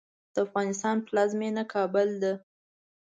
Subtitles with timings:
[0.33, 2.33] د افغانستان پلازمېنه کابل ده